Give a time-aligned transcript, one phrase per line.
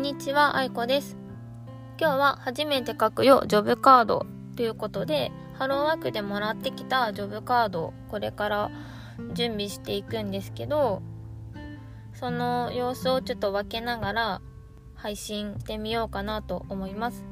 [0.00, 1.18] んにちは、あいこです。
[2.00, 4.24] 今日は初めて書くよ、ジョブカード
[4.56, 8.70] ということで、ハローワークでもらってきたジョブカードをこれから
[9.34, 11.02] 準備していくんですけど、
[12.14, 14.40] その様子をちょっと分けながら
[14.94, 17.22] 配信してみようかなと思います。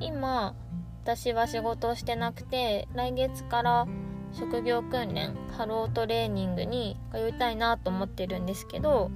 [0.00, 0.56] 今、
[1.04, 3.86] 私は仕事をしてなくて、来月から
[4.32, 9.12] 職業訓練、ハロートレーニングに通いたいなと思ってるんですけど、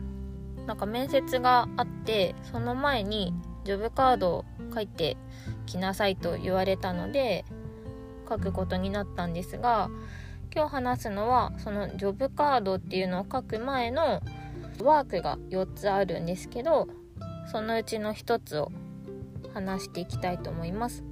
[0.69, 3.33] なんか面接があってその前に
[3.65, 5.17] ジョブカードを書いて
[5.65, 7.47] きなさいと言われたので
[8.29, 9.89] 書くことになったんですが
[10.55, 14.21] 今日話すのはそのジョブカードっていうのを書く前の
[14.83, 16.87] ワークが4つあるんですけど
[17.51, 18.71] そのうちの1つを
[19.55, 21.03] 話していきたいと思います。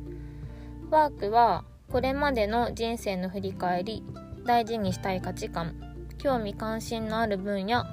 [0.90, 4.04] ワークはこれまでの人生の振り返り
[4.44, 5.74] 大事にしたい価値観
[6.18, 7.84] 興味関心のある分野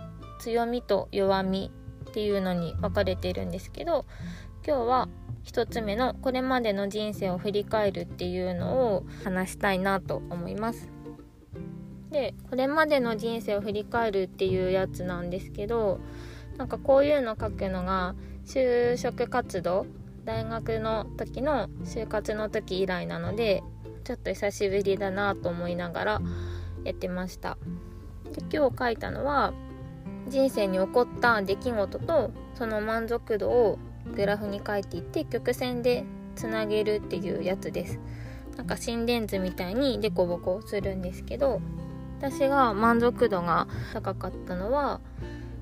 [0.44, 1.72] 強みと弱み
[2.10, 4.06] っていうのに分かれてるんですけど
[4.68, 5.08] 今日は
[5.46, 10.90] 1つ目のこれまでの人生を振り返るっていうのを話したいなと思います。
[12.12, 16.00] でこれまでの人生を振り返るっていうやつなんですけど
[16.58, 18.14] なんかこういうの書くのが
[18.46, 19.86] 就職活動
[20.26, 23.64] 大学の時の就活の時以来なので
[24.04, 26.22] ちょっと久しぶりだなと思いながら
[26.84, 27.58] やってました
[28.32, 29.54] で今日書いたのは
[30.28, 33.80] 人生に起こった出来事とその満足度を
[34.16, 38.00] グラフに書いていって曲線でつなげるっていうやつです。
[38.58, 41.62] なんか心電図みたいにデコボコするんですけど
[42.20, 45.02] 私が満足度が高かったのは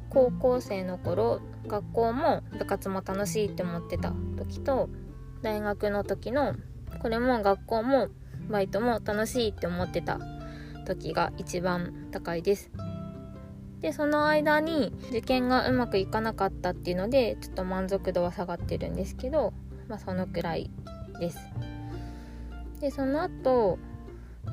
[0.09, 4.89] 高校生の頃学校も部活も楽しいって思ってた時と
[5.42, 6.56] 大学の時の
[7.02, 8.09] これも学校も
[8.50, 10.20] バイトも楽しいって思ってた
[10.86, 12.70] 時が一番高いです。
[13.82, 19.54] でその間に受験がうまくいかなかったっていうのでちょっと満足度は下がってるんですけど
[19.88, 20.70] まあそのくらい
[21.20, 21.39] です。
[22.80, 23.80] でその後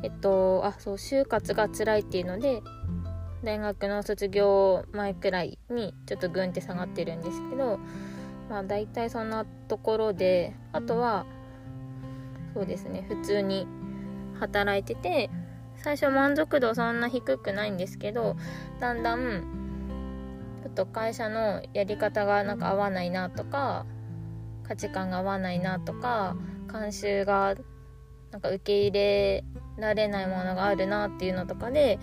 [0.03, 2.63] えっとあそう就活が辛いっていうので
[3.43, 7.79] 大学の卒業前くらいにちょっとグンって下がってるんですけど
[8.51, 11.27] まあ大体そんなところであとは
[12.55, 13.67] そうですね普通に
[14.41, 15.31] 働いてて
[15.89, 18.37] 最初満足度そんな低くないんですけど
[18.79, 19.43] だんだん
[20.63, 23.87] ちょっと会社のやり方がなんか合わないなとか
[24.65, 27.55] 価値観が合わないなとか慣習が
[28.31, 29.45] なんか受け入れ
[29.79, 31.99] られないものがあるなっていうのとかで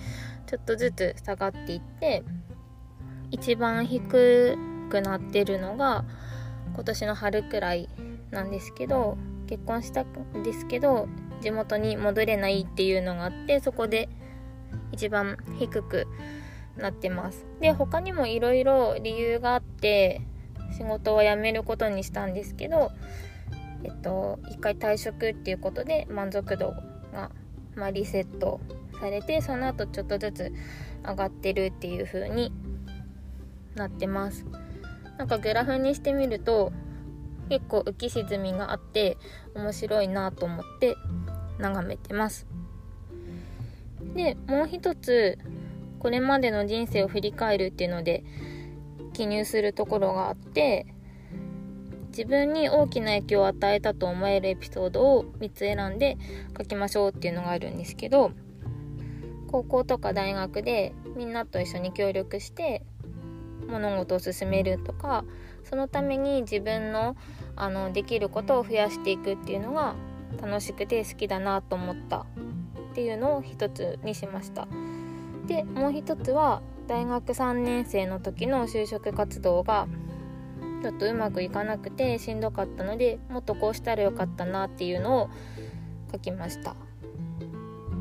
[0.47, 2.23] ちょっとずつ下がっていって
[3.29, 4.57] 一番低
[4.90, 6.06] くなってるのが
[6.73, 7.88] 今年の春くらい
[8.31, 9.16] なんですけど
[9.46, 11.07] 結婚したんですけど
[11.41, 14.09] 地元に戻れないっていうのがあってそこで
[14.91, 16.07] 一番低く
[16.78, 17.46] なってます。
[17.59, 20.22] で他にもいろいろ理由があって
[20.78, 22.91] 仕事を辞めることにしたんですけど
[23.84, 26.73] えっと一回退職っていうことで満足度
[27.13, 27.31] が、
[27.75, 28.59] まあ、リセット
[29.00, 30.53] されてその後ちょっとずつ
[31.03, 32.52] 上がってるっていう風に
[33.75, 34.46] なってます。
[35.17, 36.73] なんかグラフにしてみると
[37.50, 39.17] 結構浮き沈みがあって
[39.53, 40.96] 面白いなと思って
[41.59, 42.47] 眺めてます。
[44.16, 45.38] でもう一つ
[45.99, 48.23] これまでの人生を振り返るっていうので
[49.13, 50.85] 記入するところがあって
[52.09, 56.17] 自分に大きな影響を与えたと思えるエピソードを3つ選んで
[56.57, 58.31] 書きましょうっていうのがあるんですけど
[59.51, 62.83] 高校とか大学でみんなと一緒に協力して
[63.67, 65.25] 物事を進めるとか
[65.63, 67.17] そのために自分の
[67.55, 69.95] あのできることを増やしていくっていうのが
[70.41, 72.25] 楽しくて好きだなと思った。
[72.91, 74.67] っていうのを一つにしました。
[75.47, 79.87] でもう一つは大学3年生の時の就職活動が
[80.81, 85.29] ちょっとうまくいかなくてしんどかったのでもっとこうしたらよかったなっていうのを
[86.11, 86.75] 書きました。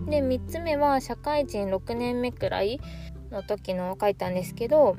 [0.07, 2.79] で3つ目は社会人6年目くらい
[3.33, 4.97] の時の書いたんですけど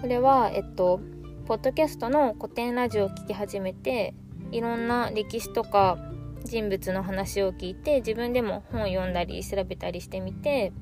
[0.00, 0.98] これはえっと
[1.46, 4.14] ポッドキャストの古典ラジオを聴き始めて
[4.50, 5.98] いろんな歴史とか
[6.44, 10.72] 人物の話を聞いて自分でも本を読んだり調べたりしてみて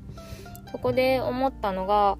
[0.71, 2.17] そこで思ったのが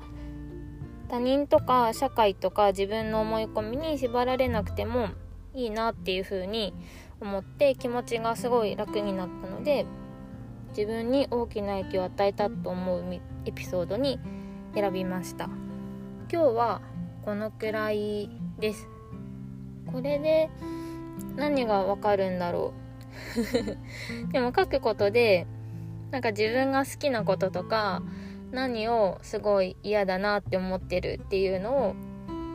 [1.09, 5.09] 他人とか社会とか自分の思い込みに縛られなくても
[5.53, 6.73] いいなっていう風に
[7.19, 9.85] 思って気持ちがすごい楽になったので
[10.75, 13.03] 自分に大きな影響を与えたと思う
[13.45, 14.19] エピソードに
[14.73, 15.45] 選びました。
[16.31, 16.81] 今日は
[17.23, 18.29] このくらい
[18.59, 18.87] です。
[19.85, 20.49] これで
[21.35, 22.82] 何がわかるんだろう。
[24.31, 25.47] でも書くことで
[26.11, 28.03] なんか自分が好きなこととか
[28.51, 31.95] 何をすごい嫌だなって思ってるっていうのを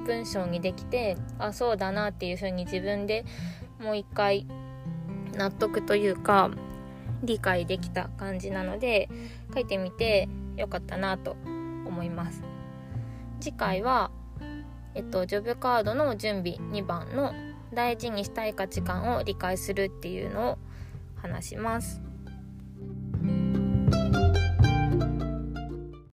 [0.07, 3.25] 文章にできてあそうだなっていう風に自分で
[3.81, 4.47] もう一回
[5.35, 6.51] 納得というか
[7.23, 9.09] 理解できた感じなので
[9.53, 11.33] 書いてみてよかったなと
[11.87, 12.43] 思います。
[13.41, 14.11] 次回は
[14.95, 17.33] えっとジョブカードの準備2番の
[17.73, 20.59] 大事にしたい価値観を理解するっていうのを
[21.17, 22.08] 話します。